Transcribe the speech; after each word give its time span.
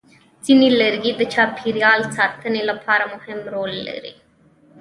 ځینې 0.45 0.67
لرګي 0.79 1.11
د 1.15 1.21
چاپېریال 1.33 2.01
ساتنې 2.15 2.61
لپاره 2.69 3.03
مهم 3.13 3.39
رول 3.53 3.73
لري. 3.87 4.13